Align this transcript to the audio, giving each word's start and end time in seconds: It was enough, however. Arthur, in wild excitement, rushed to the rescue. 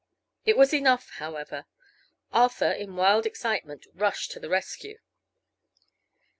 It 0.45 0.57
was 0.57 0.73
enough, 0.73 1.11
however. 1.19 1.67
Arthur, 2.31 2.71
in 2.71 2.95
wild 2.95 3.27
excitement, 3.27 3.85
rushed 3.93 4.31
to 4.31 4.39
the 4.39 4.49
rescue. 4.49 4.97